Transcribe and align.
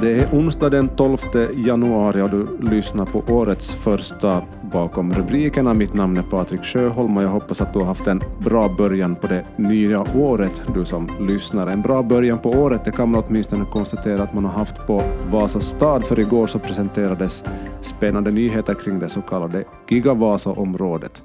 Det 0.00 0.12
är 0.12 0.28
onsdag 0.32 0.70
den 0.70 0.88
12 0.88 1.18
januari 1.54 2.22
och 2.22 2.30
du 2.30 2.46
lyssnar 2.60 3.06
på 3.06 3.22
årets 3.28 3.74
första 3.74 4.42
Bakom 4.72 5.12
rubrikerna. 5.12 5.74
Mitt 5.74 5.94
namn 5.94 6.16
är 6.16 6.22
Patrik 6.22 6.64
Sjöholm 6.64 7.16
och 7.16 7.22
jag 7.22 7.28
hoppas 7.28 7.60
att 7.60 7.72
du 7.72 7.78
har 7.78 7.86
haft 7.86 8.06
en 8.06 8.22
bra 8.38 8.68
början 8.78 9.16
på 9.16 9.26
det 9.26 9.44
nya 9.56 10.04
året, 10.16 10.62
du 10.74 10.84
som 10.84 11.10
lyssnar. 11.20 11.66
En 11.66 11.82
bra 11.82 12.02
början 12.02 12.38
på 12.38 12.50
året, 12.50 12.84
det 12.84 12.90
kan 12.90 13.10
man 13.10 13.24
åtminstone 13.26 13.64
konstatera 13.64 14.22
att 14.22 14.34
man 14.34 14.44
har 14.44 14.52
haft 14.52 14.86
på 14.86 15.02
Vasa 15.30 15.60
stad, 15.60 16.04
för 16.04 16.20
igår 16.20 16.46
så 16.46 16.58
presenterades 16.58 17.44
spännande 17.82 18.30
nyheter 18.30 18.74
kring 18.74 18.98
det 18.98 19.08
så 19.08 19.22
kallade 19.22 19.64
Gigavasa-området. 19.88 21.22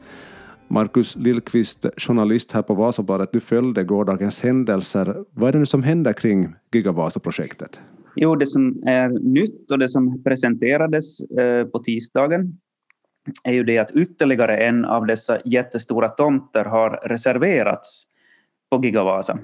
Markus 0.68 1.16
Lillqvist, 1.16 1.86
journalist 1.98 2.52
här 2.52 2.62
på 2.62 2.74
Vasabaret, 2.74 3.30
du 3.32 3.40
följde 3.40 3.84
gårdagens 3.84 4.42
händelser. 4.42 5.16
Vad 5.32 5.48
är 5.50 5.54
det 5.54 5.60
nu 5.60 5.66
som 5.66 5.84
händer 5.84 6.14
kring 6.14 6.56
Gigavasa-projektet? 6.72 7.80
Jo, 8.16 8.36
det 8.36 8.46
som 8.46 8.84
är 8.88 9.10
nytt 9.10 9.72
och 9.72 9.80
det 9.80 9.88
som 9.88 10.24
presenterades 10.24 11.22
eh, 11.22 11.66
på 11.66 11.80
tisdagen 11.80 12.60
är 13.44 13.54
ju 13.54 13.64
det 13.64 13.78
att 13.78 13.92
ytterligare 13.92 14.58
en 14.58 14.86
av 14.86 15.06
dessa 15.06 15.38
jättestora 15.46 16.10
tomter 16.10 16.66
har 16.66 16.90
reserverats 17.04 18.04
på 18.72 18.86
Gigavasa. 18.86 19.40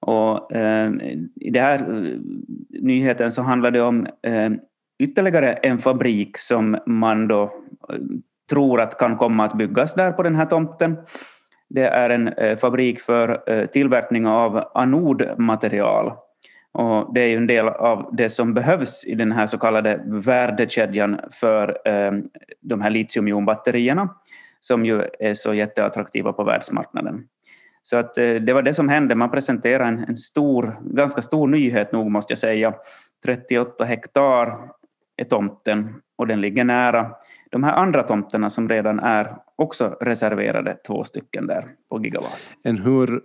Och, 0.00 0.52
eh, 0.52 0.92
I 1.34 1.50
den 1.50 1.62
här 1.62 1.78
eh, 1.78 2.18
nyheten 2.82 3.32
så 3.32 3.42
handlar 3.42 3.70
det 3.70 3.80
om 3.80 4.06
eh, 4.22 4.50
ytterligare 4.98 5.52
en 5.52 5.78
fabrik 5.78 6.38
som 6.38 6.78
man 6.86 7.28
då 7.28 7.42
eh, 7.42 7.98
tror 8.50 8.80
att 8.80 8.98
kan 8.98 9.16
komma 9.16 9.44
att 9.44 9.58
byggas 9.58 9.94
där 9.94 10.12
på 10.12 10.22
den 10.22 10.34
här 10.34 10.46
tomten. 10.46 10.96
Det 11.68 11.86
är 11.86 12.10
en 12.10 12.28
eh, 12.28 12.58
fabrik 12.58 13.00
för 13.00 13.66
tillverkning 13.66 14.26
av 14.26 14.64
anodmaterial 14.74 16.12
och 16.72 17.14
det 17.14 17.20
är 17.20 17.26
ju 17.26 17.36
en 17.36 17.46
del 17.46 17.68
av 17.68 18.10
det 18.12 18.30
som 18.30 18.54
behövs 18.54 19.04
i 19.06 19.14
den 19.14 19.32
här 19.32 19.46
så 19.46 19.58
kallade 19.58 20.00
värdekedjan 20.06 21.20
för 21.30 21.78
eh, 21.84 22.12
de 22.60 22.80
här 22.80 22.90
litiumjonbatterierna 22.90 24.14
som 24.60 24.84
ju 24.84 25.02
är 25.18 25.34
så 25.34 25.54
jätteattraktiva 25.54 26.32
på 26.32 26.44
världsmarknaden. 26.44 27.24
Så 27.82 27.96
att 27.96 28.18
eh, 28.18 28.34
det 28.34 28.52
var 28.52 28.62
det 28.62 28.74
som 28.74 28.88
hände. 28.88 29.14
Man 29.14 29.30
presenterade 29.30 29.84
en, 29.84 30.04
en 30.08 30.16
stor, 30.16 30.80
ganska 30.82 31.22
stor 31.22 31.48
nyhet 31.48 31.92
nog 31.92 32.10
måste 32.10 32.32
jag 32.32 32.38
säga. 32.38 32.74
38 33.24 33.84
hektar 33.84 34.58
är 35.16 35.24
tomten 35.24 35.94
och 36.16 36.26
den 36.26 36.40
ligger 36.40 36.64
nära 36.64 37.10
de 37.50 37.64
här 37.64 37.72
andra 37.72 38.02
tomterna 38.02 38.50
som 38.50 38.68
redan 38.68 39.00
är 39.00 39.36
också 39.56 39.96
reserverade, 40.00 40.76
två 40.86 41.04
stycken 41.04 41.46
där 41.46 41.66
på 41.90 42.04
Gigavas. 42.04 42.48
En 42.62 42.78
hur 42.78 43.20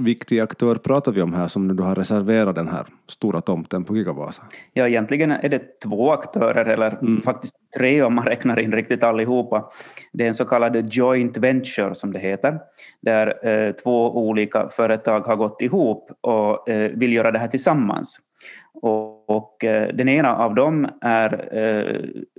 viktig 0.00 0.40
aktör 0.40 0.74
pratar 0.74 1.12
vi 1.12 1.22
om 1.22 1.34
här 1.34 1.48
som 1.48 1.68
nu 1.68 1.82
har 1.82 1.94
reserverat 1.94 2.54
den 2.54 2.68
här 2.68 2.86
stora 3.08 3.40
tomten 3.40 3.84
på 3.84 3.96
Gigavasa? 3.96 4.42
Ja, 4.72 4.88
egentligen 4.88 5.30
är 5.30 5.48
det 5.48 5.80
två 5.82 6.12
aktörer, 6.12 6.64
eller 6.64 6.90
mm. 6.90 7.22
faktiskt 7.22 7.54
tre 7.78 8.02
om 8.02 8.14
man 8.14 8.26
räknar 8.26 8.60
in 8.60 8.72
riktigt 8.72 9.02
allihopa. 9.02 9.70
Det 10.12 10.24
är 10.24 10.28
en 10.28 10.34
så 10.34 10.44
kallad 10.44 10.94
joint 10.94 11.36
venture 11.36 11.94
som 11.94 12.12
det 12.12 12.18
heter, 12.18 12.58
där 13.02 13.48
eh, 13.48 13.72
två 13.72 14.28
olika 14.28 14.68
företag 14.68 15.20
har 15.20 15.36
gått 15.36 15.62
ihop 15.62 16.10
och 16.20 16.68
eh, 16.68 16.90
vill 16.90 17.12
göra 17.12 17.30
det 17.30 17.38
här 17.38 17.48
tillsammans. 17.48 18.20
Och, 18.74 19.30
och 19.30 19.64
eh, 19.64 19.88
den 19.94 20.08
ena 20.08 20.36
av 20.36 20.54
dem 20.54 20.88
är 21.00 21.48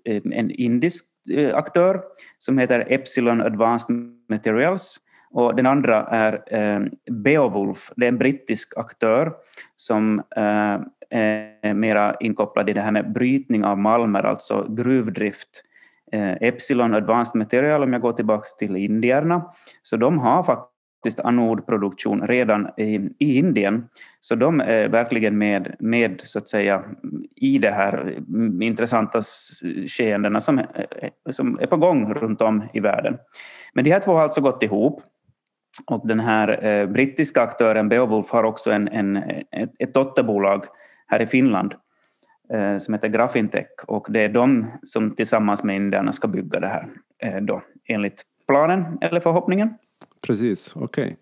eh, 0.06 0.22
en 0.32 0.52
indisk 0.52 1.06
eh, 1.36 1.56
aktör 1.56 2.02
som 2.40 2.58
heter 2.58 2.86
Epsilon 2.88 3.42
Advanced 3.42 3.96
Materials 4.30 5.00
och 5.32 5.56
den 5.56 5.66
andra 5.66 6.04
är 6.04 6.44
eh, 6.48 6.80
Beowulf, 7.12 7.92
det 7.96 8.06
är 8.06 8.10
en 8.10 8.18
brittisk 8.18 8.78
aktör 8.78 9.34
som 9.76 10.20
eh, 10.36 10.80
är 11.10 11.74
mera 11.74 12.16
inkopplad 12.20 12.70
i 12.70 12.74
det 12.74 12.82
här 12.82 12.92
med 12.92 13.12
brytning 13.12 13.64
av 13.64 13.78
malmer, 13.78 14.24
alltså 14.24 14.66
gruvdrift. 14.70 15.64
Eh, 16.12 16.32
Epsilon 16.32 16.94
Advanced 16.94 17.36
Material, 17.36 17.84
om 17.84 17.94
jag 17.94 18.02
går 18.02 18.14
tillbaka 18.14 18.46
till 18.60 18.76
indierna, 18.76 19.52
så 19.82 19.98
de 19.98 20.20
har 20.20 20.44
faktiskt 20.44 21.20
anodproduktion 21.20 22.28
redan 22.28 22.70
i, 22.78 22.96
i 23.20 23.38
Indien. 23.38 23.88
Så 24.20 24.36
de 24.36 24.60
är 24.60 24.90
verkligen 24.90 25.38
med, 25.38 25.76
med 25.80 26.22
så 26.24 26.40
att 26.40 26.50
säga, 26.50 26.84
i 27.36 27.58
de 27.58 27.70
här 27.70 28.20
intressanta 28.62 29.22
skeendena 29.88 30.42
som, 30.42 30.60
eh, 30.60 30.66
som 31.30 31.60
är 31.62 31.68
på 31.68 31.78
gång 31.78 32.14
runt 32.14 32.42
om 32.42 32.64
i 32.74 32.80
världen. 32.80 33.18
Men 33.74 33.84
de 33.84 33.92
här 33.92 34.00
två 34.00 34.12
har 34.12 34.24
alltså 34.24 34.42
gått 34.42 34.64
ihop 34.64 35.04
och 35.88 36.08
den 36.08 36.20
här 36.20 36.66
eh, 36.66 36.88
brittiska 36.88 37.42
aktören 37.42 37.90
Beowulf 37.90 38.30
har 38.30 38.44
också 38.44 38.72
en, 38.72 38.88
en, 38.88 39.18
ett, 39.18 39.74
ett 39.80 39.94
dotterbolag 39.94 40.66
här 41.08 41.22
i 41.22 41.28
Finland 41.28 41.74
eh, 42.54 42.78
som 42.78 42.94
heter 42.94 43.08
Grafintech 43.08 43.68
och 43.88 44.08
det 44.10 44.22
är 44.22 44.30
de 44.30 44.66
som 44.84 45.16
tillsammans 45.16 45.64
med 45.64 45.76
indierna 45.76 46.12
ska 46.12 46.28
bygga 46.28 46.60
det 46.60 46.68
här 46.68 46.88
eh, 47.24 47.42
då, 47.42 47.62
enligt 47.88 48.24
planen 48.48 48.98
eller 49.02 49.20
förhoppningen. 49.20 49.74
Precis, 50.28 50.76
okej. 50.76 51.18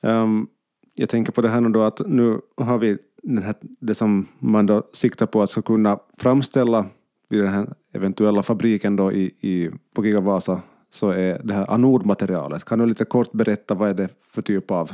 Okay. 0.00 0.12
Um, 0.12 0.48
jag 0.94 1.08
tänker 1.08 1.32
på 1.32 1.40
det 1.40 1.48
här 1.48 1.60
nu 1.60 1.68
då 1.68 1.82
att 1.82 2.00
nu 2.06 2.40
har 2.56 2.78
vi 2.78 2.98
den 3.22 3.42
här, 3.42 3.54
det 3.60 3.94
som 3.94 4.28
man 4.38 4.66
då 4.66 4.82
siktar 4.92 5.26
på 5.26 5.42
att 5.42 5.50
ska 5.50 5.62
kunna 5.62 5.98
framställa 6.18 6.86
vid 7.28 7.40
den 7.40 7.52
här 7.52 7.66
eventuella 7.92 8.42
fabriken 8.42 8.96
då 8.96 9.12
i, 9.12 9.24
i, 9.40 9.70
på 9.94 10.04
Gigavasa 10.04 10.62
så 10.92 11.10
är 11.10 11.40
det 11.44 11.54
här 11.54 11.70
anodmaterialet. 11.70 12.64
Kan 12.64 12.78
du 12.78 12.86
lite 12.86 13.04
kort 13.04 13.32
berätta 13.32 13.74
vad 13.74 13.90
är 13.90 13.94
det 13.94 14.08
för 14.34 14.42
typ 14.42 14.70
av, 14.70 14.90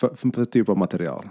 för, 0.00 0.30
för 0.32 0.44
typ 0.44 0.68
av 0.68 0.78
material? 0.78 1.28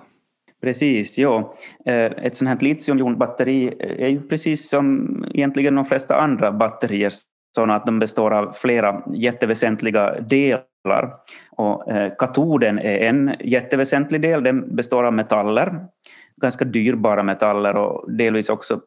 Precis, 0.61 1.17
ja. 1.17 1.53
Eh, 1.85 2.05
ett 2.05 2.35
sånt 2.35 2.49
här 2.49 2.59
litiumjonbatteri 2.59 3.67
eh, 3.79 4.05
är 4.05 4.07
ju 4.07 4.21
precis 4.21 4.69
som 4.69 5.25
egentligen 5.33 5.75
de 5.75 5.85
flesta 5.85 6.15
andra 6.15 6.51
batterier 6.51 7.11
sådana 7.55 7.75
att 7.75 7.85
de 7.85 7.99
består 7.99 8.33
av 8.33 8.51
flera 8.51 9.03
jätteväsentliga 9.13 10.21
delar. 10.21 11.13
Och 11.51 11.91
eh, 11.91 12.11
katoden 12.19 12.79
är 12.79 12.97
en 12.99 13.35
jätteväsentlig 13.39 14.21
del, 14.21 14.43
den 14.43 14.75
består 14.75 15.03
av 15.03 15.13
metaller, 15.13 15.85
ganska 16.41 16.65
dyrbara 16.65 17.23
metaller 17.23 17.75
och 17.75 18.11
delvis 18.11 18.49
också 18.49 18.81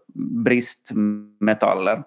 bristmetaller. 0.44 2.02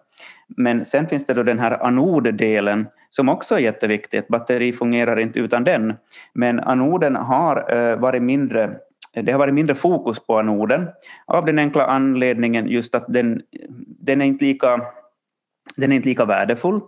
Men 0.58 0.86
sen 0.86 1.08
finns 1.08 1.26
det 1.26 1.34
då 1.34 1.44
den 1.44 1.60
här 1.60 1.86
anoddelen 1.86 2.88
som 3.10 3.30
också 3.30 3.56
är 3.56 3.60
jätteviktig. 3.60 4.18
Ett 4.18 4.28
batteri 4.28 4.74
fungerar 4.74 5.20
inte 5.20 5.40
utan 5.40 5.64
den. 5.64 5.94
Men 6.34 6.60
anoden 6.60 7.16
har 7.16 7.76
eh, 7.76 8.00
varit 8.00 8.24
mindre 8.24 8.76
det 9.14 9.32
har 9.32 9.40
varit 9.40 9.54
mindre 9.54 9.76
fokus 9.76 10.20
på 10.20 10.40
anoden 10.40 10.88
av 11.26 11.46
den 11.46 11.60
enkla 11.60 11.86
anledningen 11.86 12.68
just 12.68 12.96
att 12.96 13.06
den, 13.08 13.42
den, 14.00 14.22
är, 14.22 14.26
inte 14.26 14.46
lika, 14.46 14.82
den 15.76 15.92
är 15.92 15.96
inte 15.96 16.10
lika 16.10 16.26
värdefull. 16.26 16.80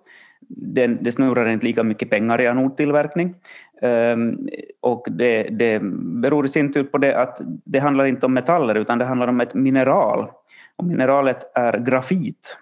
Den, 0.50 0.98
det 1.02 1.12
snurrar 1.12 1.48
inte 1.48 1.66
lika 1.66 1.84
mycket 1.84 2.10
pengar 2.10 2.42
i 2.42 2.48
anodtillverkning. 2.48 3.36
Um, 3.82 4.48
och 4.82 5.08
det, 5.10 5.44
det 5.44 5.80
beror 6.22 6.46
i 6.46 6.48
sin 6.48 6.74
tur 6.74 6.84
på 6.84 6.98
det 6.98 7.22
att 7.22 7.42
det 7.66 7.80
handlar 7.80 8.06
inte 8.06 8.26
om 8.26 8.34
metaller 8.34 8.76
utan 8.76 8.98
det 8.98 9.06
handlar 9.06 9.28
om 9.28 9.42
ett 9.42 9.54
mineral. 9.54 10.30
Och 10.76 10.86
mineralet 10.86 11.58
är 11.58 11.78
grafit 11.78 12.58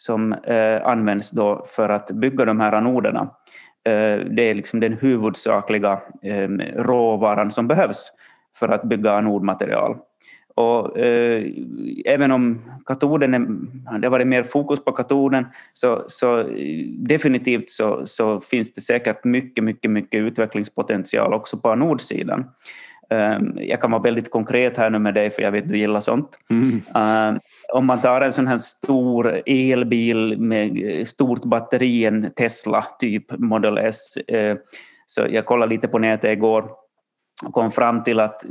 som 0.00 0.32
eh, 0.32 0.86
används 0.86 1.30
då 1.30 1.66
för 1.68 1.88
att 1.88 2.10
bygga 2.10 2.44
de 2.44 2.60
här 2.60 2.72
anoderna. 2.72 3.20
Eh, 3.86 4.26
det 4.30 4.42
är 4.42 4.54
liksom 4.54 4.80
den 4.80 4.92
huvudsakliga 4.92 6.00
eh, 6.22 6.48
råvaran 6.76 7.50
som 7.50 7.68
behövs 7.68 8.12
för 8.56 8.68
att 8.68 8.82
bygga 8.82 9.12
anodmaterial. 9.12 9.96
Och, 10.54 10.98
eh, 10.98 11.44
även 12.04 12.30
om 12.30 12.62
katoden 12.86 13.34
är, 13.34 13.98
det 13.98 14.06
har 14.06 14.10
varit 14.10 14.26
mer 14.26 14.42
fokus 14.42 14.84
på 14.84 14.92
katoden 14.92 15.46
så, 15.74 16.04
så 16.06 16.42
definitivt 16.98 17.70
så, 17.70 18.02
så, 18.04 18.40
finns 18.40 18.72
det 18.72 18.80
säkert 18.80 19.24
mycket, 19.24 19.64
mycket, 19.64 19.90
mycket 19.90 20.18
utvecklingspotential 20.18 21.34
också 21.34 21.56
på 21.56 21.70
anodsidan. 21.70 22.44
Um, 23.10 23.58
jag 23.60 23.80
kan 23.80 23.90
vara 23.90 24.02
väldigt 24.02 24.30
konkret 24.30 24.76
här 24.76 24.90
nu 24.90 24.98
med 24.98 25.14
dig 25.14 25.30
för 25.30 25.42
jag 25.42 25.52
vet 25.52 25.64
att 25.64 25.70
du 25.70 25.78
gillar 25.78 26.00
sånt. 26.00 26.38
Mm. 26.50 26.80
Om 27.72 27.86
man 27.86 28.00
tar 28.00 28.20
en 28.20 28.32
sån 28.32 28.46
här 28.46 28.58
stor 28.58 29.42
elbil 29.46 30.40
med 30.40 31.08
stort 31.08 31.44
batteri, 31.44 32.04
en 32.04 32.30
Tesla 32.30 32.82
typ 32.98 33.38
Model 33.38 33.78
S, 33.78 34.18
uh, 34.32 34.56
så 35.06 35.26
jag 35.30 35.46
kollade 35.46 35.74
lite 35.74 35.88
på 35.88 35.98
nätet 35.98 36.32
igår 36.32 36.70
och 37.44 37.52
kom 37.54 37.70
fram 37.70 38.02
till 38.02 38.20
att 38.20 38.44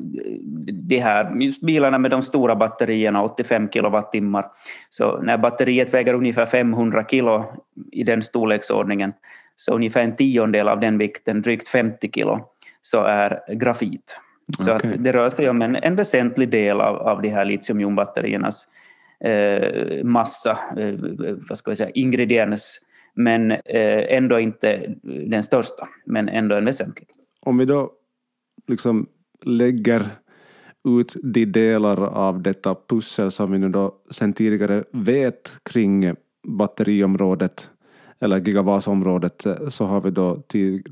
de 0.89 1.00
här 1.00 1.42
just 1.42 1.62
bilarna 1.62 1.98
med 1.98 2.12
de 2.12 2.24
stora 2.24 2.56
batterierna, 2.56 3.24
85 3.24 3.69
kilowattimmar, 3.69 4.45
så 4.89 5.21
när 5.21 5.38
batteriet 5.38 5.94
väger 5.94 6.13
ungefär 6.13 6.45
500 6.45 7.06
kilo 7.10 7.45
i 7.92 8.04
den 8.04 8.24
storleksordningen, 8.24 9.13
så 9.56 9.75
ungefär 9.75 10.04
en 10.04 10.16
tiondel 10.16 10.68
av 10.68 10.80
den 10.80 10.98
vikten, 10.98 11.42
drygt 11.42 11.68
50 11.68 12.12
kilo, 12.12 12.39
så 12.81 13.01
är 13.01 13.56
grafit. 13.56 14.21
Så 14.57 14.75
okay. 14.75 14.94
att 14.94 15.04
det 15.04 15.12
rör 15.12 15.30
sig 15.30 15.50
om 15.50 15.62
en, 15.62 15.75
en 15.75 15.95
väsentlig 15.95 16.50
del 16.50 16.81
av, 16.81 16.95
av 16.95 17.21
de 17.21 17.30
här 17.30 17.45
litiumjonbatteriernas 17.45 18.68
eh, 18.68 18.78
Eh, 19.24 20.04
massa, 20.04 20.60
eh, 20.77 20.94
vad 21.50 21.57
ska 21.57 21.71
jag 21.71 21.77
säga, 21.77 21.89
ingrediens, 21.89 22.80
men 23.13 23.51
eh, 23.51 24.16
ändå 24.16 24.39
inte 24.39 24.95
den 25.04 25.44
största, 25.44 25.88
men 26.06 26.30
ändå 26.30 26.56
en 26.56 26.66
väsentlig. 26.66 27.07
Om 27.42 27.57
vi 27.57 27.66
då 27.66 27.92
liksom 28.68 29.07
lägger 29.45 30.06
ut 30.88 31.16
de 31.24 31.45
delar 31.45 32.06
av 32.06 32.42
detta 32.42 32.75
pussel 32.89 33.31
som 33.31 33.51
vi 33.51 33.60
nu 33.60 33.69
då 33.69 33.95
sen 34.12 34.33
tidigare 34.33 34.83
vet 34.92 35.51
kring 35.63 36.13
batteriområdet 36.48 37.69
eller 38.19 38.39
gigavasområdet 38.39 39.48
så 39.68 39.86
har 39.86 40.01
vi 40.01 40.12
då 40.12 40.44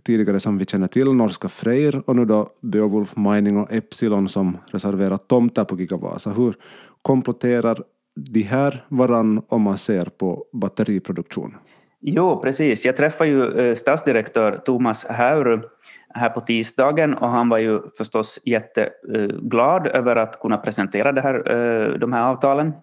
tidigare 0.03 0.39
som 0.39 0.57
vi 0.57 0.65
känner 0.65 0.87
till 0.87 1.13
norska 1.13 1.49
Freyr 1.49 2.01
och 2.05 2.15
nu 2.15 2.25
då 2.25 2.49
Beowulf 2.61 3.15
Mining 3.17 3.57
och 3.57 3.73
Epsilon 3.73 4.29
som 4.29 4.57
reserverat 4.71 5.27
tomter 5.27 5.63
på 5.63 5.79
Gigavasa. 5.79 6.29
Hur 6.29 6.55
kompletterar 7.01 7.83
de 8.17 8.41
här 8.41 8.85
varann 8.89 9.41
om 9.47 9.61
man 9.61 9.77
ser 9.77 10.05
på 10.05 10.45
batteriproduktion? 10.53 11.55
Jo, 11.99 12.41
precis. 12.41 12.85
Jag 12.85 12.97
träffade 12.97 13.29
ju 13.29 13.75
statsdirektör 13.75 13.75
stadsdirektör 13.75 14.61
Thomas 14.65 15.05
Häuru 15.05 15.61
här 16.09 16.29
på 16.29 16.41
tisdagen 16.41 17.13
och 17.13 17.29
han 17.29 17.49
var 17.49 17.57
ju 17.57 17.81
förstås 17.97 18.39
jätteglad 18.45 19.87
eh, 19.87 19.97
över 19.97 20.15
att 20.15 20.39
kunna 20.39 20.57
presentera 20.57 21.11
det 21.11 21.21
här, 21.21 21.51
eh, 21.51 21.99
de 21.99 22.13
här 22.13 22.29
avtalen. 22.29 22.73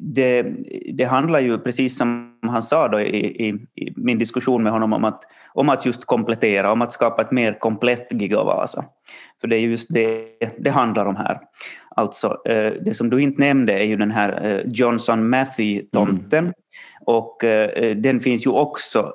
Det, 0.00 0.42
det 0.92 1.04
handlar 1.04 1.40
ju, 1.40 1.58
precis 1.58 1.96
som 1.96 2.38
han 2.42 2.62
sa 2.62 2.88
då 2.88 3.00
i, 3.00 3.48
i, 3.48 3.48
i, 3.74 3.91
min 4.02 4.18
diskussion 4.18 4.62
med 4.62 4.72
honom, 4.72 4.92
om 4.92 5.04
att, 5.04 5.22
om 5.52 5.68
att 5.68 5.86
just 5.86 6.04
komplettera, 6.04 6.72
om 6.72 6.82
att 6.82 6.92
skapa 6.92 7.22
ett 7.22 7.30
mer 7.30 7.58
komplett 7.58 8.12
Gigavasa. 8.12 8.84
För 9.40 9.48
det 9.48 9.56
är 9.56 9.60
just 9.60 9.94
det 9.94 10.26
det 10.58 10.70
handlar 10.70 11.06
om 11.06 11.16
här. 11.16 11.40
Alltså, 11.96 12.36
det 12.84 12.96
som 12.96 13.10
du 13.10 13.22
inte 13.22 13.40
nämnde 13.40 13.72
är 13.72 13.84
ju 13.84 13.96
den 13.96 14.10
här 14.10 14.62
Johnson 14.66 15.34
Matthey-tomten, 15.34 16.38
mm. 16.38 16.52
Och 17.04 17.44
eh, 17.44 17.96
den 17.96 18.20
finns 18.20 18.46
ju 18.46 18.50
också 18.50 19.14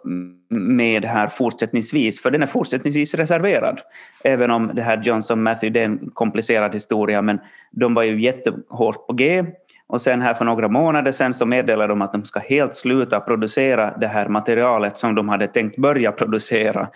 med 0.49 1.05
här 1.05 1.27
fortsättningsvis, 1.27 2.21
för 2.21 2.31
den 2.31 2.43
är 2.43 2.47
fortsättningsvis 2.47 3.13
reserverad. 3.13 3.81
Även 4.23 4.51
om 4.51 4.71
det 4.73 4.81
här 4.81 5.01
Johnson 5.03 5.43
Matthew, 5.43 5.79
det 5.79 5.79
är 5.79 5.85
en 5.85 6.09
komplicerad 6.13 6.73
historia, 6.73 7.21
men 7.21 7.39
de 7.71 7.93
var 7.93 8.03
ju 8.03 8.21
jättehårt 8.21 9.07
på 9.07 9.13
G. 9.13 9.45
Och 9.87 10.01
sen 10.01 10.21
här 10.21 10.33
för 10.33 10.45
några 10.45 10.67
månader 10.67 11.11
sen 11.11 11.33
så 11.33 11.45
meddelade 11.45 11.87
de 11.87 12.01
att 12.01 12.11
de 12.11 12.25
ska 12.25 12.39
helt 12.39 12.75
sluta 12.75 13.19
producera 13.19 13.97
det 13.97 14.07
här 14.07 14.27
materialet 14.27 14.97
som 14.97 15.15
de 15.15 15.29
hade 15.29 15.47
tänkt 15.47 15.77
börja 15.77 16.11
producera 16.11 16.89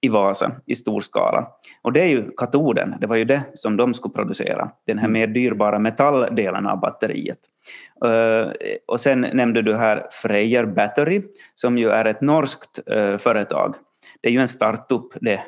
i 0.00 0.08
Vasa 0.08 0.52
i 0.66 0.74
stor 0.74 1.00
skala. 1.00 1.48
Och 1.82 1.92
det 1.92 2.00
är 2.00 2.06
ju 2.06 2.30
katoden, 2.36 2.94
det 3.00 3.06
var 3.06 3.16
ju 3.16 3.24
det 3.24 3.42
som 3.54 3.76
de 3.76 3.94
skulle 3.94 4.14
producera, 4.14 4.70
den 4.86 4.98
här 4.98 5.08
mer 5.08 5.26
dyrbara 5.26 5.78
metalldelen 5.78 6.66
av 6.66 6.80
batteriet. 6.80 7.38
Eh, 8.04 8.50
och 8.86 9.00
sen 9.00 9.20
nämnde 9.20 9.62
du 9.62 9.76
här 9.76 10.06
Freyer 10.10 10.64
Battery, 10.64 11.22
som 11.54 11.78
ju 11.78 11.90
är 11.90 12.04
ett 12.04 12.20
norskt 12.20 12.80
eh, 12.86 13.16
företag. 13.16 13.74
Det 14.20 14.28
är 14.28 14.32
ju 14.32 14.40
en 14.40 14.48
startup 14.48 15.12
det. 15.20 15.42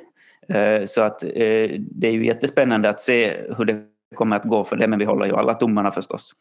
Eh, 0.49 0.85
så 0.85 1.02
att 1.02 1.20
det 1.20 2.06
är 2.06 2.12
ju 2.12 2.26
jättespännande 2.26 2.88
att 2.88 3.00
se 3.00 3.32
hur 3.56 3.64
det 3.64 3.94
kommer 4.14 4.37
att 4.37 4.44
gå 4.44 4.64
för 4.64 4.76
det, 4.76 4.87
men 4.87 4.99
vi 4.99 5.05
håller 5.05 5.26
ju 5.26 5.37
alla 5.37 5.55
tummarna 5.55 5.90
förstås. 5.90 6.32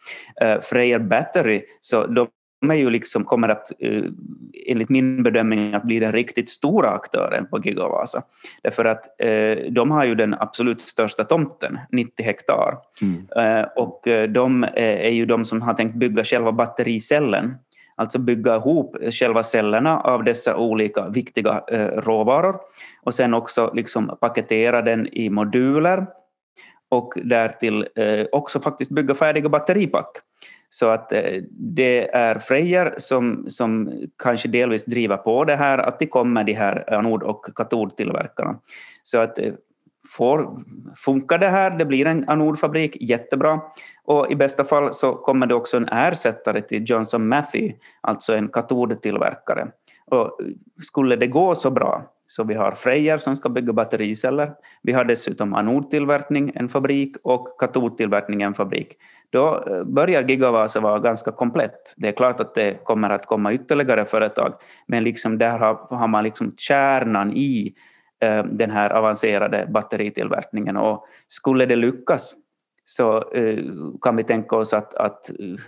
Freyer 0.62 1.00
Battery, 1.00 1.62
så 1.81 2.06
de 2.08 2.28
är 2.72 2.75
ju 2.75 2.90
liksom, 2.90 3.24
kommer 3.24 3.50
att, 3.50 3.72
eh, 3.80 4.04
enligt 4.68 4.90
min 4.90 5.24
bedömning, 5.24 5.74
att 5.74 5.84
bli 5.84 6.00
den 6.00 6.12
riktigt 6.12 6.50
stora 6.50 6.90
aktören 6.90 7.48
på 7.48 7.60
Gigavasa. 7.60 8.24
Därför 8.64 8.86
att 8.86 9.22
eh, 9.22 9.72
de 9.72 9.92
har 9.92 10.06
ju 10.06 10.16
den 10.16 10.34
absolut 10.34 10.81
största 10.81 11.24
tomten, 11.24 11.80
90 11.92 12.25
hektar. 12.25 12.74
Mm. 13.02 13.28
Eh, 13.36 13.68
och 13.76 14.02
de 14.30 14.66
är 14.74 15.10
ju 15.10 15.26
de 15.26 15.46
som 15.46 15.62
har 15.62 15.74
tänkt 15.74 15.96
bygga 15.96 16.24
själva 16.24 16.52
battericellen, 16.52 17.56
alltså 17.96 18.19
bygga 18.19 18.56
ihop 18.56 18.98
själva 19.12 19.44
cellerna 19.44 20.00
av 20.00 20.24
dessa 20.24 20.58
olika 20.58 21.10
viktiga 21.10 21.64
råvaror 21.96 22.56
och 23.02 23.14
sen 23.14 23.34
också 23.34 23.72
liksom 23.74 24.18
paketera 24.22 24.81
den 24.81 25.08
i 25.08 25.30
moduler 25.30 26.06
och 26.94 27.13
därtill 27.16 27.88
eh, 27.95 28.25
också 28.31 28.60
faktiskt 28.60 28.92
bygga 28.92 29.16
färdiga 29.16 29.50
batteripack. 29.50 30.18
Så 30.69 30.90
att 30.90 31.13
eh, 31.13 31.42
det 31.51 32.16
är 32.16 32.40
Frejer 32.40 32.95
som, 32.98 33.45
som 33.50 33.92
kanske 34.24 34.48
delvis 34.48 34.86
driver 34.86 35.18
på 35.18 35.45
det 35.45 35.56
här, 35.56 35.78
att 35.78 36.00
det 36.00 36.07
kommer 36.07 36.44
de 36.44 36.54
här 36.54 36.94
anod 36.94 37.24
och 37.24 37.45
katodtillverkarna. 37.56 38.60
Så 39.04 39.19
att 39.19 39.40
eh, 39.40 39.54
får, 40.10 40.63
funkar 40.95 41.38
det 41.38 41.50
här, 41.50 41.72
det 41.78 41.86
blir 41.86 42.06
en 42.06 42.30
anodfabrik, 42.30 42.98
jättebra. 43.01 43.62
Och 44.06 44.31
i 44.31 44.36
bästa 44.36 44.63
fall 44.63 44.94
så 44.94 45.13
kommer 45.13 45.48
det 45.48 45.56
också 45.56 45.78
en 45.78 45.90
ersättare 45.90 46.62
till 46.62 46.84
Johnson 46.90 47.28
Matthew 47.28 47.78
alltså 48.01 48.36
en 48.36 48.48
katodtillverkare. 48.48 49.68
Och 50.06 50.40
skulle 50.81 51.16
det 51.16 51.28
gå 51.28 51.56
så 51.56 51.72
bra, 51.72 52.12
så 52.28 52.44
vi 52.44 52.54
har 52.54 52.72
Frejer 52.72 53.18
som 53.18 53.36
ska 53.36 53.50
bygga 53.50 53.74
battericeller, 53.74 54.54
vi 54.84 54.94
har 54.94 55.06
dessutom 55.06 55.54
anodtillverkning, 55.54 56.52
en 56.56 56.70
fabrik, 56.70 57.16
och 57.24 57.60
katodtillverkning, 57.60 58.42
en 58.42 58.54
fabrik, 58.54 58.98
då 59.30 59.64
eh, 59.68 59.84
börjar 59.84 60.24
Gigavasa 60.24 60.80
vara 60.80 61.00
ganska 61.00 61.31
komplett. 61.31 61.94
Det 61.98 62.08
är 62.08 62.12
klart 62.12 62.40
att 62.40 62.56
det 62.56 62.84
kommer 62.84 63.10
att 63.10 63.25
komma 63.25 63.54
ytterligare 63.54 64.06
företag, 64.06 64.54
men 64.88 65.04
liksom 65.04 65.38
där 65.38 65.60
har, 65.60 65.88
har 65.90 66.08
man 66.08 66.24
liksom 66.24 66.54
kärnan 66.58 67.34
i 67.38 67.75
eh, 68.24 68.44
den 68.44 68.72
här 68.72 68.90
avancerade 68.90 69.68
batteritillverkningen. 69.69 70.78
Och 70.78 71.06
skulle 71.28 71.66
det 71.66 71.76
lyckas 71.76 72.36
så 72.86 73.31
eh, 73.31 73.64
kan 74.02 74.16
vi 74.16 74.24
tänka 74.24 74.56
oss 74.56 74.74
att, 74.74 74.94
att 74.94 75.30
eh, 75.30 75.60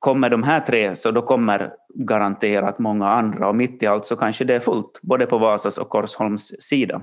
kommer 0.00 0.30
de 0.30 0.42
här 0.42 0.60
tre 0.60 0.96
så 0.96 1.10
då 1.10 1.22
kommer 1.22 1.72
garanterat 1.94 2.78
många 2.78 3.08
andra 3.08 3.48
och 3.48 3.56
mitt 3.56 3.82
i 3.82 3.86
allt 3.86 4.04
så 4.04 4.16
kanske 4.16 4.44
det 4.44 4.54
är 4.54 4.60
fullt, 4.60 5.00
både 5.02 5.26
på 5.26 5.38
Vasas 5.38 5.78
och 5.78 5.88
Korsholms 5.88 6.52
sida. 6.58 7.02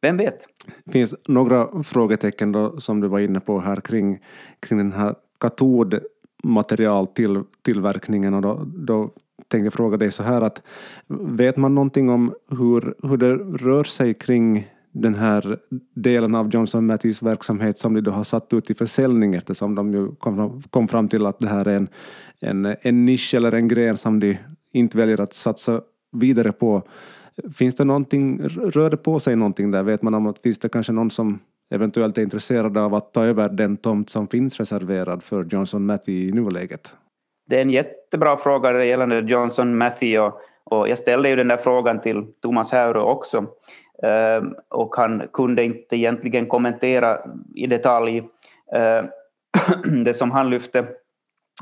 Vem 0.00 0.16
vet? 0.16 0.38
Det 0.84 0.92
finns 0.92 1.14
några 1.28 1.82
frågetecken 1.82 2.52
då, 2.52 2.80
som 2.80 3.00
du 3.00 3.08
var 3.08 3.18
inne 3.18 3.40
på 3.40 3.60
här 3.60 3.76
kring, 3.76 4.18
kring 4.60 4.78
den 4.78 4.92
här 4.92 5.14
katodmaterialtillverkningen 5.40 8.34
och 8.34 8.42
då, 8.42 8.62
då 8.66 9.10
tänkte 9.48 9.66
jag 9.66 9.72
fråga 9.72 9.96
dig 9.96 10.10
så 10.10 10.22
här 10.22 10.42
att 10.42 10.62
vet 11.08 11.56
man 11.56 11.74
någonting 11.74 12.10
om 12.10 12.34
hur, 12.50 12.94
hur 13.08 13.16
det 13.16 13.34
rör 13.36 13.84
sig 13.84 14.14
kring 14.14 14.68
den 14.92 15.14
här 15.14 15.58
delen 15.94 16.34
av 16.34 16.50
Johnson 16.54 16.86
Mattheys 16.86 17.22
verksamhet 17.22 17.78
som 17.78 17.94
de 17.94 18.00
då 18.00 18.10
har 18.10 18.24
satt 18.24 18.52
ut 18.52 18.70
i 18.70 18.74
försäljning 18.74 19.34
eftersom 19.34 19.74
de 19.74 19.92
ju 19.92 20.14
kom, 20.14 20.62
kom 20.70 20.88
fram 20.88 21.08
till 21.08 21.26
att 21.26 21.38
det 21.38 21.48
här 21.48 21.68
är 21.68 21.76
en, 21.76 21.88
en, 22.40 22.76
en 22.82 23.04
nisch 23.04 23.34
eller 23.34 23.52
en 23.52 23.68
gren 23.68 23.96
som 23.96 24.20
de 24.20 24.38
inte 24.72 24.98
väljer 24.98 25.20
att 25.20 25.34
satsa 25.34 25.80
vidare 26.12 26.52
på. 26.52 26.82
Finns 27.54 27.74
det 27.74 27.84
någonting, 27.84 28.42
rör 28.48 28.90
det 28.90 28.96
på 28.96 29.20
sig 29.20 29.36
någonting 29.36 29.70
där? 29.70 29.82
Vet 29.82 30.02
man 30.02 30.14
om 30.14 30.26
att 30.26 30.38
finns 30.38 30.58
det 30.58 30.68
kanske 30.68 30.92
någon 30.92 31.10
som 31.10 31.38
eventuellt 31.70 32.18
är 32.18 32.22
intresserad 32.22 32.78
av 32.78 32.94
att 32.94 33.12
ta 33.12 33.24
över 33.24 33.48
den 33.48 33.76
tomt 33.76 34.10
som 34.10 34.26
finns 34.26 34.56
reserverad 34.56 35.22
för 35.22 35.46
Johnson 35.50 35.86
Matthew 35.86 36.28
i 36.28 36.32
nuläget? 36.32 36.92
Det 37.46 37.56
är 37.56 37.62
en 37.62 37.70
jättebra 37.70 38.36
fråga 38.36 38.84
gällande 38.84 39.20
Johnson 39.20 39.78
Matthew 39.78 40.18
och, 40.18 40.40
och 40.64 40.88
jag 40.88 40.98
ställde 40.98 41.28
ju 41.28 41.36
den 41.36 41.48
där 41.48 41.56
frågan 41.56 42.00
till 42.00 42.26
Thomas 42.42 42.72
Häuro 42.72 43.00
också 43.00 43.46
Ehm, 44.02 44.54
och 44.68 44.96
han 44.96 45.22
kunde 45.32 45.64
inte 45.64 45.96
egentligen 45.96 46.46
kommentera 46.46 47.18
i 47.54 47.66
detalj 47.66 48.22
ehm, 48.74 49.06
det 50.04 50.14
som 50.14 50.30
han 50.30 50.50
lyfte 50.50 50.86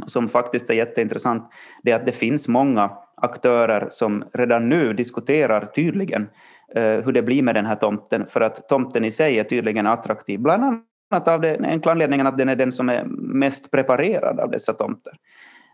som 0.07 0.29
faktiskt 0.29 0.71
är 0.71 0.75
jätteintressant, 0.75 1.51
det 1.83 1.91
är 1.91 1.97
att 1.97 2.07
det 2.07 2.13
finns 2.13 2.49
många 2.49 2.91
aktörer 3.17 3.87
som 3.91 4.25
redan 4.33 4.69
nu 4.69 4.93
diskuterar 4.93 5.67
tydligen 5.67 6.29
Eh, 6.75 7.05
hur 7.05 7.13
det 7.13 7.23
blir 7.23 7.43
med 7.43 7.55
den 7.55 7.67
här 7.67 7.77
tomten, 7.77 8.27
för 8.29 8.41
att 8.41 8.69
tomten 8.69 9.05
i 9.05 9.11
sig 9.11 9.39
är 9.39 9.45
tydligen 9.45 9.87
attraktiv, 9.87 10.41
bland 10.41 10.65
annat 10.65 11.29
av 11.29 11.41
den 11.41 11.65
enkla 11.65 11.93
anledningen 11.93 12.27
att 12.27 12.39
den 12.39 12.49
är 12.49 12.57
den 12.57 12.73
som 12.73 12.89
är 12.89 13.05
mest 13.19 13.71
preparerad 13.71 14.41
av 14.41 14.51
dessa 14.51 14.73
tomter. 14.73 15.13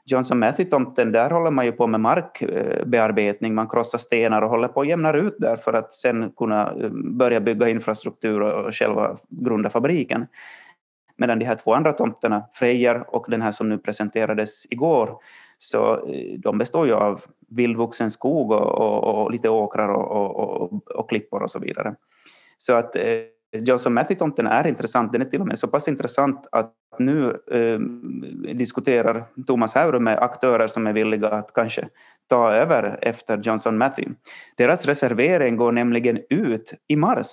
Johnson 0.04 0.44
Matthew-tomten, 0.44 1.12
där 1.12 1.30
håller 1.30 1.50
man 1.50 1.64
ju 1.64 1.72
på 1.72 1.86
med 1.86 2.00
markbearbetning, 2.00 3.54
man 3.54 3.68
krossar 3.68 3.98
stenar 3.98 4.42
och 4.42 4.50
håller 4.50 4.68
på 4.68 4.80
att 4.80 4.88
jämna 4.88 5.12
ut 5.12 5.36
där 5.38 5.56
för 5.56 5.72
att 5.72 5.94
sen 5.94 6.32
kunna 6.36 6.72
eh, 6.72 6.90
börja 6.92 7.40
bygga 7.40 7.68
infrastruktur 7.68 8.40
och 8.40 8.74
själva 8.74 9.16
grunda 9.28 9.70
fabriken. 9.70 10.26
Medan 11.16 11.38
de 11.38 11.44
här 11.44 11.56
två 11.56 11.74
andra 11.74 11.92
tomterna, 11.92 12.44
Frejer 12.52 13.14
och 13.14 13.26
den 13.28 13.42
här 13.42 13.52
som 13.52 13.68
nu 13.68 13.78
presenterades 13.78 14.66
igår, 14.70 15.16
så 15.58 15.94
eh, 15.94 16.38
de 16.38 16.58
består 16.58 16.86
ju 16.86 16.92
av 16.92 17.20
vildvuxen 17.48 18.10
skog 18.10 18.50
och, 18.50 18.78
och, 18.78 19.22
och 19.22 19.30
lite 19.30 19.48
åkrar 19.48 19.88
och, 19.88 20.36
och, 20.36 20.96
och, 20.96 21.08
klippor 21.08 21.42
och 21.42 21.50
så 21.50 21.58
vidare. 21.58 21.94
Så 22.58 22.72
att 22.74 22.96
eh, 22.96 23.02
Johnson-Mathy-tomten 23.52 24.46
är 24.46 24.66
intressant. 24.66 25.12
Den 25.12 25.20
är 25.20 25.26
till 25.26 25.40
och 25.40 25.46
med 25.46 25.58
så 25.58 25.68
pass 25.68 25.88
intressant 25.88 26.48
att 26.52 26.74
nu 26.98 27.36
eh, 27.50 27.78
diskuterar 28.54 29.24
Thomas 29.46 29.74
Hauru 29.74 29.98
med 29.98 30.18
aktörer 30.18 30.66
som 30.66 30.86
är 30.86 30.92
villiga 30.92 31.28
att 31.28 31.54
kanske 31.54 31.88
ta 32.28 32.52
över 32.52 32.98
efter 33.02 33.38
Johnson-Mathy. 33.38 34.08
Deras 34.56 34.86
reservering 34.86 35.56
går 35.56 35.72
nämligen 35.72 36.18
ut 36.30 36.74
i 36.88 36.96
mars 36.96 37.26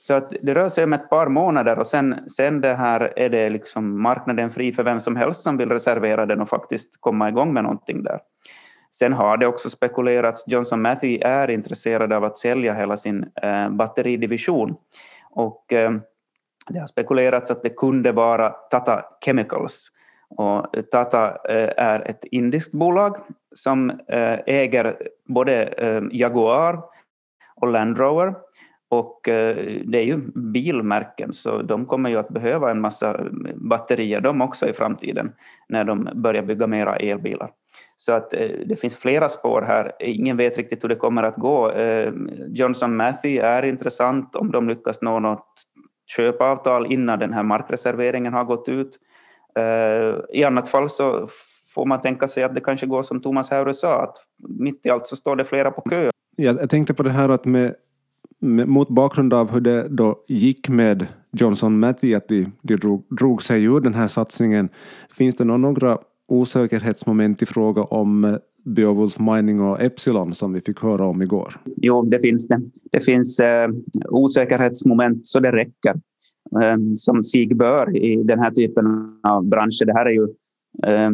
så 0.00 0.14
att 0.14 0.32
det 0.42 0.54
rör 0.54 0.68
sig 0.68 0.84
om 0.84 0.92
ett 0.92 1.10
par 1.10 1.28
månader 1.28 1.78
och 1.78 1.86
sen, 1.86 2.28
sen 2.28 2.60
det 2.60 2.74
här 2.74 3.12
är 3.16 3.28
det 3.28 3.50
liksom 3.50 4.02
marknaden 4.02 4.50
fri 4.50 4.72
för 4.72 4.82
vem 4.82 5.00
som 5.00 5.16
helst 5.16 5.42
som 5.42 5.56
vill 5.56 5.68
reservera 5.68 6.26
den 6.26 6.40
och 6.40 6.48
faktiskt 6.48 7.00
komma 7.00 7.28
igång 7.28 7.52
med 7.52 7.62
någonting 7.62 8.02
där. 8.02 8.18
Sen 8.92 9.12
har 9.12 9.36
det 9.36 9.46
också 9.46 9.70
spekulerats, 9.70 10.44
Johnson-Mathy 10.48 11.18
är 11.20 11.50
intresserad 11.50 12.12
av 12.12 12.24
att 12.24 12.38
sälja 12.38 12.74
hela 12.74 12.96
sin 12.96 13.30
eh, 13.42 13.70
batteridivision 13.70 14.76
och 15.30 15.72
eh, 15.72 15.92
det 16.68 16.78
har 16.78 16.86
spekulerats 16.86 17.50
att 17.50 17.62
det 17.62 17.70
kunde 17.70 18.12
vara 18.12 18.50
Tata 18.50 19.04
Chemicals. 19.24 19.88
Och 20.36 20.66
Tata 20.90 21.28
eh, 21.28 21.70
är 21.76 22.10
ett 22.10 22.24
indiskt 22.24 22.72
bolag 22.72 23.16
som 23.54 23.90
eh, 23.90 24.38
äger 24.46 24.96
både 25.26 25.64
eh, 25.64 26.02
Jaguar 26.12 26.82
och 27.56 27.68
Land 27.68 27.98
Rover 27.98 28.34
och 28.90 29.28
eh, 29.28 29.56
det 29.84 29.98
är 29.98 30.04
ju 30.04 30.16
bilmärken 30.34 31.32
så 31.32 31.62
de 31.62 31.86
kommer 31.86 32.10
ju 32.10 32.16
att 32.16 32.28
behöva 32.28 32.70
en 32.70 32.80
massa 32.80 33.20
batterier 33.54 34.20
de 34.20 34.40
också 34.40 34.68
i 34.68 34.72
framtiden 34.72 35.32
när 35.68 35.84
de 35.84 36.08
börjar 36.14 36.42
bygga 36.42 36.66
mera 36.66 36.96
elbilar. 36.96 37.50
Så 37.96 38.12
att 38.12 38.34
eh, 38.34 38.50
det 38.66 38.76
finns 38.76 38.96
flera 38.96 39.28
spår 39.28 39.62
här. 39.62 39.92
Ingen 40.00 40.36
vet 40.36 40.58
riktigt 40.58 40.84
hur 40.84 40.88
det 40.88 40.94
kommer 40.94 41.22
att 41.22 41.36
gå. 41.36 41.70
Eh, 41.70 42.12
Johnson 42.48 42.96
Matthew 42.96 43.48
är 43.48 43.62
intressant 43.62 44.36
om 44.36 44.50
de 44.50 44.68
lyckas 44.68 45.02
nå 45.02 45.20
något 45.20 45.46
köpavtal 46.16 46.92
innan 46.92 47.18
den 47.18 47.32
här 47.32 47.42
markreserveringen 47.42 48.32
har 48.32 48.44
gått 48.44 48.68
ut. 48.68 48.98
I 50.32 50.44
annat 50.44 50.68
fall 50.68 50.90
så 50.90 51.28
får 51.74 51.86
man 51.86 52.00
tänka 52.00 52.28
sig 52.28 52.44
att 52.44 52.54
det 52.54 52.60
kanske 52.60 52.86
går 52.86 53.02
som 53.02 53.22
Thomas 53.22 53.50
Haure 53.50 53.74
sa, 53.74 54.02
att 54.02 54.16
mitt 54.48 54.86
i 54.86 54.90
allt 54.90 55.06
så 55.06 55.16
står 55.16 55.36
det 55.36 55.44
flera 55.44 55.70
på 55.70 55.80
kö. 55.80 56.10
Jag 56.36 56.70
tänkte 56.70 56.94
på 56.94 57.02
det 57.02 57.10
här 57.10 57.28
att 57.28 57.44
med 57.44 57.74
mot 58.42 58.88
bakgrund 58.88 59.34
av 59.34 59.52
hur 59.52 59.60
det 59.60 59.88
då 59.88 60.24
gick 60.28 60.68
med 60.68 61.06
Johnson 61.32 61.78
Matthey, 61.78 62.14
att 62.14 62.28
de, 62.28 62.46
de 62.62 62.76
drog, 62.76 63.06
drog 63.18 63.42
sig 63.42 63.64
ur 63.64 63.80
den 63.80 63.94
här 63.94 64.08
satsningen, 64.08 64.68
finns 65.10 65.34
det 65.34 65.44
några 65.44 65.98
osäkerhetsmoment 66.28 67.42
i 67.42 67.46
fråga 67.46 67.82
om 67.82 68.24
eh, 68.24 68.36
Beowulf 68.64 69.18
Mining 69.18 69.60
och 69.60 69.82
Epsilon 69.82 70.34
som 70.34 70.52
vi 70.52 70.60
fick 70.60 70.80
höra 70.80 71.06
om 71.06 71.22
igår? 71.22 71.60
Jo, 71.76 72.02
det 72.02 72.20
finns 72.20 72.48
det. 72.48 72.60
Det 72.92 73.00
finns 73.00 73.40
eh, 73.40 73.70
osäkerhetsmoment 74.08 75.26
så 75.26 75.40
det 75.40 75.52
räcker. 75.52 75.94
Eh, 76.62 76.76
som 76.94 77.24
sig 77.24 77.46
bör 77.46 77.96
i 77.96 78.22
den 78.22 78.38
här 78.38 78.50
typen 78.50 78.86
av 79.22 79.48
branscher. 79.48 79.84
Det 79.86 79.92
här 79.92 80.06
är 80.06 80.10
ju, 80.10 80.24
eh, 80.86 81.10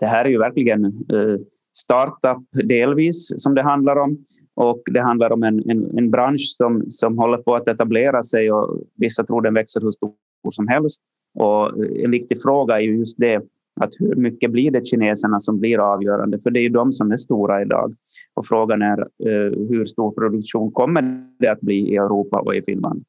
det 0.00 0.06
här 0.06 0.24
är 0.24 0.28
ju 0.28 0.38
verkligen 0.38 0.84
eh, 0.84 1.40
startup 1.76 2.68
delvis 2.68 3.42
som 3.42 3.54
det 3.54 3.62
handlar 3.62 3.96
om. 3.96 4.24
Och 4.60 4.82
det 4.86 5.00
handlar 5.00 5.32
om 5.32 5.42
en, 5.42 5.70
en, 5.70 5.98
en, 5.98 6.10
bransch 6.10 6.54
som, 6.56 6.90
som 6.90 7.18
håller 7.18 7.38
på 7.38 7.54
att 7.54 7.68
etablera 7.68 8.22
sig 8.22 8.52
och 8.52 8.80
vissa 8.94 9.24
tror 9.24 9.42
den 9.42 9.54
växer 9.54 9.80
hur 9.80 9.90
stor 9.90 10.12
som 10.50 10.68
helst. 10.68 11.02
Och 11.34 11.84
en 11.84 12.10
viktig 12.10 12.42
fråga 12.42 12.74
är 12.74 12.80
just 12.80 13.18
det 13.18 13.36
att 13.80 13.90
hur 13.98 14.14
mycket 14.14 14.50
blir 14.50 14.70
det 14.70 14.86
kineserna 14.86 15.40
som 15.40 15.60
blir 15.60 15.92
avgörande? 15.92 16.40
För 16.40 16.50
det 16.50 16.60
är 16.60 16.62
ju 16.62 16.68
de 16.68 16.92
som 16.92 17.12
är 17.12 17.16
stora 17.16 17.62
idag. 17.62 17.94
Och 18.34 18.46
frågan 18.46 18.82
är 18.82 19.00
eh, 19.00 19.68
hur 19.68 19.84
stor 19.84 20.12
produktion 20.12 20.72
kommer 20.72 21.26
det 21.38 21.48
att 21.48 21.60
bli 21.60 21.92
i 21.92 21.96
Europa 21.96 22.40
och 22.40 22.54
i 22.54 22.62
Finland? 22.62 23.04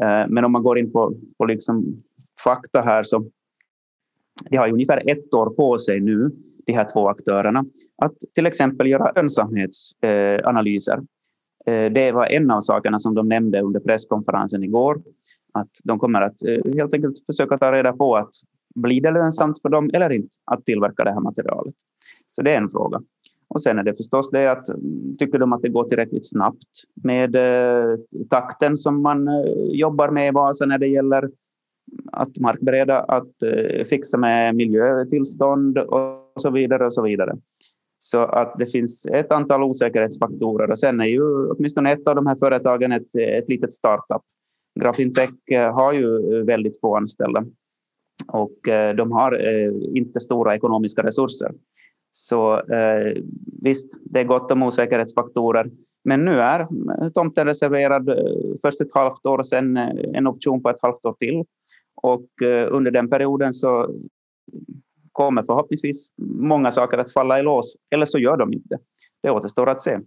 Eh, 0.00 0.28
men 0.28 0.44
om 0.44 0.52
man 0.52 0.62
går 0.62 0.78
in 0.78 0.92
på, 0.92 1.14
på 1.38 1.44
liksom 1.44 2.02
fakta 2.44 2.82
här 2.82 3.02
så 3.02 3.24
de 4.50 4.56
har 4.56 4.72
ungefär 4.72 5.10
ett 5.10 5.34
år 5.34 5.50
på 5.50 5.78
sig 5.78 6.00
nu 6.00 6.30
de 6.66 6.72
här 6.72 6.86
två 6.92 7.08
aktörerna 7.08 7.64
att 8.02 8.14
till 8.34 8.46
exempel 8.46 8.86
göra 8.86 9.12
lönsamhetsanalyser. 9.16 10.96
Eh, 11.66 11.92
det 11.92 12.12
var 12.12 12.26
en 12.26 12.50
av 12.50 12.60
sakerna 12.60 12.98
som 12.98 13.14
de 13.14 13.28
nämnde 13.28 13.60
under 13.60 13.80
presskonferensen 13.80 14.64
igår. 14.64 15.02
Att 15.52 15.70
de 15.84 15.98
kommer 15.98 16.20
att 16.20 16.44
eh, 16.44 16.74
helt 16.74 16.94
enkelt 16.94 17.26
försöka 17.26 17.58
ta 17.58 17.72
reda 17.72 17.92
på 17.92 18.16
att 18.16 18.30
blir 18.74 19.02
det 19.02 19.10
lönsamt 19.10 19.62
för 19.62 19.68
dem 19.68 19.90
eller 19.92 20.12
inte 20.12 20.28
att 20.44 20.64
tillverka 20.64 21.04
det 21.04 21.12
här 21.12 21.20
materialet. 21.20 21.74
Så 22.34 22.42
det 22.42 22.52
är 22.52 22.58
en 22.58 22.70
fråga. 22.70 23.02
Och 23.48 23.62
sen 23.62 23.78
är 23.78 23.82
det 23.82 23.94
förstås 23.94 24.30
det 24.30 24.46
att 24.46 24.68
mm, 24.68 25.16
tycker 25.18 25.38
de 25.38 25.52
att 25.52 25.62
det 25.62 25.68
går 25.68 25.84
tillräckligt 25.84 26.30
snabbt 26.30 26.68
med 26.94 27.36
eh, 27.36 27.98
takten 28.30 28.76
som 28.76 29.02
man 29.02 29.28
eh, 29.28 29.34
jobbar 29.72 30.10
med 30.10 30.28
i 30.28 30.30
Vasa 30.30 30.66
när 30.66 30.78
det 30.78 30.86
gäller 30.86 31.30
att 32.12 32.38
markbereda, 32.38 33.00
att 33.00 33.34
fixa 33.88 34.18
med 34.18 34.54
miljötillstånd 34.54 35.78
och 35.78 36.23
så 36.40 36.50
vidare 36.50 36.86
och 36.86 36.92
så 36.92 37.02
vidare. 37.02 37.36
Så 37.98 38.22
att 38.22 38.58
det 38.58 38.66
finns 38.66 39.06
ett 39.06 39.32
antal 39.32 39.62
osäkerhetsfaktorer 39.62 40.70
och 40.70 40.78
sen 40.78 41.00
är 41.00 41.04
ju 41.04 41.48
åtminstone 41.50 41.92
ett 41.92 42.08
av 42.08 42.14
de 42.14 42.26
här 42.26 42.36
företagen 42.36 42.92
ett, 42.92 43.14
ett 43.14 43.48
litet 43.48 43.72
startup. 43.72 44.22
Grafintech 44.80 45.50
eh, 45.50 45.74
har 45.74 45.92
ju 45.92 46.38
eh, 46.38 46.44
väldigt 46.44 46.80
få 46.80 46.96
anställda 46.96 47.44
och 48.26 48.68
eh, 48.68 48.94
de 48.94 49.12
har 49.12 49.38
inte 49.96 50.20
stora 50.20 50.54
ekonomiska 50.54 51.02
resurser. 51.02 51.52
Så 52.12 52.62
visst, 53.62 53.92
det 54.04 54.20
är 54.20 54.24
gott 54.24 54.50
om 54.50 54.62
osäkerhetsfaktorer. 54.62 55.70
Men 56.04 56.24
nu 56.24 56.40
är 56.40 56.66
tomten 57.10 57.46
reserverad 57.46 58.10
först 58.62 58.80
ett 58.80 58.94
halvt 58.94 59.26
år 59.26 59.38
och 59.38 59.46
sen 59.46 59.76
en 59.76 60.26
option 60.26 60.62
på 60.62 60.70
ett 60.70 60.82
halvt 60.82 61.06
år 61.06 61.12
till. 61.12 61.44
Och 62.02 62.28
under 62.70 62.90
den 62.90 63.10
perioden 63.10 63.52
så 63.52 63.94
kommer 65.14 65.42
förhoppningsvis 65.42 66.08
många 66.22 66.70
saker 66.70 66.98
att 66.98 67.12
falla 67.12 67.38
i 67.38 67.42
lås, 67.42 67.76
eller 67.90 68.06
så 68.06 68.18
gör 68.18 68.36
de 68.36 68.52
inte. 68.52 68.78
Det 69.22 69.30
återstår 69.30 69.68
att 69.68 69.80
se. 69.80 69.98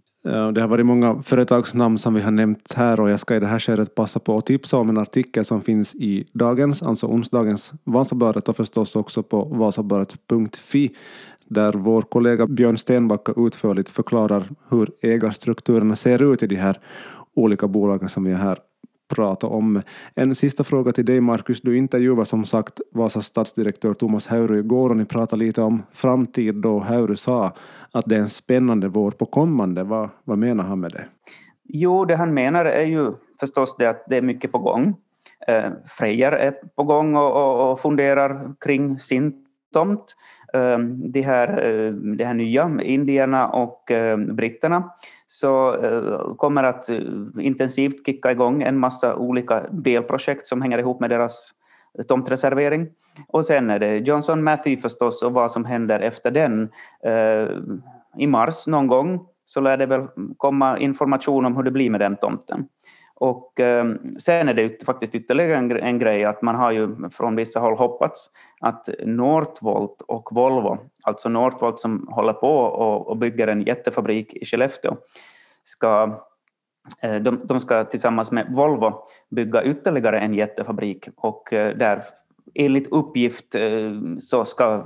Det 0.54 0.60
har 0.60 0.68
varit 0.68 0.86
många 0.86 1.22
företagsnamn 1.22 1.98
som 1.98 2.14
vi 2.14 2.20
har 2.20 2.30
nämnt 2.30 2.72
här 2.72 3.00
och 3.00 3.10
jag 3.10 3.20
ska 3.20 3.36
i 3.36 3.40
det 3.40 3.46
här 3.46 3.58
skedet 3.58 3.94
passa 3.94 4.20
på 4.20 4.38
att 4.38 4.46
tipsa 4.46 4.76
om 4.76 4.88
en 4.88 4.98
artikel 4.98 5.44
som 5.44 5.60
finns 5.60 5.94
i 5.94 6.24
dagens, 6.32 6.82
alltså 6.82 7.06
onsdagens 7.06 7.72
Vasabladet 7.84 8.48
och 8.48 8.56
förstås 8.56 8.96
också 8.96 9.22
på 9.22 9.44
vasabladet.fi 9.44 10.90
där 11.48 11.72
vår 11.72 12.02
kollega 12.02 12.46
Björn 12.46 12.78
Stenbacka 12.78 13.32
utförligt 13.36 13.90
förklarar 13.90 14.48
hur 14.70 14.90
ägarstrukturerna 15.02 15.96
ser 15.96 16.32
ut 16.32 16.42
i 16.42 16.46
de 16.46 16.56
här 16.56 16.80
olika 17.34 17.68
bolagen 17.68 18.08
som 18.08 18.24
vi 18.24 18.34
här 18.34 18.58
prata 19.08 19.46
om. 19.46 19.82
En 20.14 20.34
sista 20.34 20.64
fråga 20.64 20.92
till 20.92 21.04
dig 21.04 21.20
Marcus. 21.20 21.60
Du 21.60 21.76
intervjuade 21.76 22.24
som 22.24 22.44
sagt 22.44 22.80
Vasas 22.92 23.26
stadsdirektör 23.26 23.94
Thomas 23.94 24.26
Hauru 24.26 24.58
igår 24.58 24.90
och 24.90 24.96
ni 24.96 25.04
pratade 25.04 25.44
lite 25.44 25.62
om 25.62 25.82
framtid 25.92 26.54
då 26.54 26.78
Hauru 26.78 27.16
sa 27.16 27.52
att 27.92 28.04
det 28.06 28.16
är 28.16 28.20
en 28.20 28.30
spännande 28.30 28.88
vår 28.88 29.10
på 29.10 29.26
kommande. 29.26 29.82
Vad, 29.82 30.08
vad 30.24 30.38
menar 30.38 30.64
han 30.64 30.80
med 30.80 30.90
det? 30.90 31.04
Jo, 31.64 32.04
det 32.04 32.16
han 32.16 32.34
menar 32.34 32.64
är 32.64 32.86
ju 32.86 33.12
förstås 33.40 33.76
det 33.78 33.90
att 33.90 34.04
det 34.08 34.16
är 34.16 34.22
mycket 34.22 34.52
på 34.52 34.58
gång. 34.58 34.94
Eh, 35.48 35.70
Frejer 35.86 36.32
är 36.32 36.50
på 36.76 36.82
gång 36.82 37.16
och, 37.16 37.32
och, 37.32 37.72
och 37.72 37.80
funderar 37.80 38.54
kring 38.60 38.98
sin 38.98 39.44
tomt. 39.72 40.16
Ehm, 40.52 41.12
de 41.12 41.22
här, 41.22 41.48
eh, 41.48 41.92
de 41.92 42.24
här 42.24 42.34
nya 42.34 42.70
indierna 42.82 43.48
och 43.48 43.90
ehm, 43.90 44.36
britterna 44.36 44.90
så 45.26 45.74
eh, 45.74 46.34
kommer 46.36 46.64
att 46.64 46.90
eh, 46.90 47.00
intensivt 47.40 48.06
kicka 48.06 48.30
igång 48.30 48.62
en 48.62 48.78
massa 48.78 49.16
olika 49.16 49.64
delprojekt 49.70 50.46
som 50.46 50.62
hänger 50.62 50.78
ihop 50.78 51.00
med 51.00 51.10
deras 51.10 51.50
tomtreservering. 52.08 52.88
Och 53.28 53.44
sen 53.44 53.70
är 53.70 53.78
det 53.78 53.96
Johnson 53.96 54.44
Matthew 54.44 54.82
förstås 54.82 55.22
och 55.22 55.32
vad 55.32 55.50
som 55.50 55.64
händer 55.64 56.00
efter 56.00 56.30
den. 56.30 56.68
Ehm, 57.04 57.82
I 58.18 58.26
mars 58.26 58.66
någon 58.66 58.86
gång 58.86 59.26
så 59.44 59.60
lär 59.60 59.76
det 59.76 59.86
väl 59.86 60.06
komma 60.36 60.78
information 60.78 61.46
om 61.46 61.56
hur 61.56 61.62
det 61.62 61.70
blir 61.70 61.90
med 61.90 62.00
den 62.00 62.16
tomten. 62.16 62.68
Och 63.20 63.60
ehm, 63.60 64.16
sen 64.18 64.48
är 64.48 64.54
det 64.54 64.84
faktiskt 64.84 65.14
ytterligare 65.14 65.80
en, 65.80 65.98
grej 65.98 66.24
att 66.24 66.42
man 66.42 66.54
har 66.54 66.72
ju 66.72 67.08
från 67.10 67.36
vissa 67.36 67.60
håll 67.60 67.76
hoppats 67.76 68.30
att 68.60 68.88
Northvolt 69.04 70.02
och 70.08 70.28
Volvo, 70.32 70.78
alltså 71.02 71.28
Northvolt 71.28 71.80
som 71.80 72.08
håller 72.10 72.32
på 72.32 72.58
och, 72.58 73.16
bygger 73.16 73.48
en 73.48 73.62
jättefabrik 73.62 74.34
i 74.34 74.44
Skellefteå, 74.44 74.96
ska 75.62 76.18
eh, 77.02 77.16
de, 77.16 77.40
de, 77.44 77.60
ska 77.60 77.84
tillsammans 77.84 78.32
med 78.32 78.46
Volvo 78.50 78.92
bygga 79.30 79.64
ytterligare 79.64 80.18
en 80.18 80.34
jättefabrik. 80.34 81.08
Och 81.16 81.52
eh, 81.52 81.76
där 81.76 82.02
enligt 82.54 82.92
uppgift 82.92 83.54
eh, 83.54 83.92
så 84.20 84.44
ska 84.44 84.84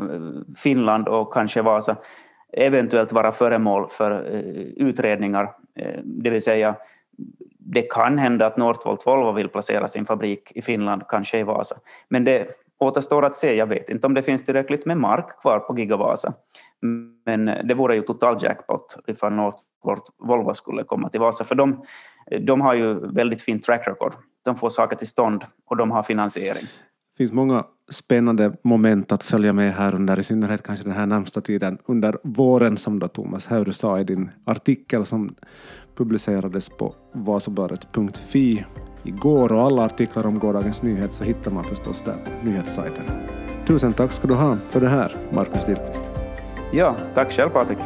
Finland 0.56 1.08
och 1.08 1.32
kanske 1.32 1.62
Vasa 1.62 1.96
eventuellt 2.52 3.12
vara 3.12 3.32
föremål 3.32 3.88
för 3.88 4.22
utredningar, 4.76 5.50
det 6.04 6.30
vill 6.30 6.42
säga 6.42 6.76
det 7.64 7.82
kan 7.82 8.18
hända 8.18 8.46
att 8.46 8.56
Northvolt 8.56 9.06
Volvo 9.06 9.32
vill 9.32 9.48
placera 9.48 9.88
sin 9.88 10.06
fabrik 10.06 10.52
i 10.54 10.62
Finland, 10.62 11.02
kanske 11.08 11.38
i 11.38 11.42
Vasa. 11.42 11.76
Men 12.08 12.24
det 12.24 12.48
återstår 12.78 13.24
att 13.24 13.36
se. 13.36 13.54
Jag 13.54 13.66
vet 13.66 13.88
inte 13.88 14.06
om 14.06 14.14
det 14.14 14.22
finns 14.22 14.44
tillräckligt 14.44 14.86
med 14.86 14.96
mark 14.96 15.40
kvar 15.40 15.58
på 15.58 15.78
Gigavasa. 15.78 16.34
Men 17.26 17.44
det 17.44 17.74
vore 17.74 17.94
ju 17.94 18.02
total 18.02 18.36
jackpot 18.42 18.96
ifall 19.06 19.32
Northvolt 19.32 20.02
Volvo 20.18 20.54
skulle 20.54 20.84
komma 20.84 21.08
till 21.08 21.20
Vasa. 21.20 21.44
För 21.44 21.54
de, 21.54 21.84
de 22.40 22.60
har 22.60 22.74
ju 22.74 22.94
väldigt 22.94 23.42
fint 23.42 23.62
track 23.62 23.88
record. 23.88 24.14
De 24.44 24.56
får 24.56 24.68
saker 24.68 24.96
till 24.96 25.08
stånd 25.08 25.44
och 25.66 25.76
de 25.76 25.90
har 25.90 26.02
finansiering. 26.02 26.64
Det 27.12 27.16
finns 27.16 27.32
många 27.32 27.64
spännande 27.90 28.52
moment 28.62 29.12
att 29.12 29.22
följa 29.22 29.52
med 29.52 29.74
här 29.74 29.94
under, 29.94 30.18
i 30.18 30.22
synnerhet 30.22 30.62
kanske 30.62 30.84
den 30.84 30.94
här 30.94 31.06
närmsta 31.06 31.40
tiden 31.40 31.78
under 31.84 32.18
våren 32.22 32.76
som 32.76 32.98
då 32.98 33.08
Thomas 33.08 33.46
Hauru 33.46 33.72
sa 33.72 34.00
i 34.00 34.04
din 34.04 34.30
artikel 34.44 35.06
som 35.06 35.34
publicerades 35.96 36.68
på 36.68 36.94
vasabladet.fi 37.12 38.64
igår 39.02 39.52
och 39.52 39.62
alla 39.62 39.84
artiklar 39.84 40.26
om 40.26 40.38
gårdagens 40.38 40.82
nyhet 40.82 41.14
så 41.14 41.24
hittar 41.24 41.50
man 41.50 41.64
förstås 41.64 42.02
där 42.04 42.12
på 42.12 42.46
nyhetssajten. 42.46 43.04
Tusen 43.66 43.92
tack 43.92 44.12
ska 44.12 44.28
du 44.28 44.34
ha 44.34 44.56
för 44.68 44.80
det 44.80 44.88
här, 44.88 45.16
Markus 45.30 45.64
Dirkvist. 45.64 46.02
Ja, 46.72 46.96
tack 47.14 47.32
själv 47.32 47.50
Patrik. 47.50 47.78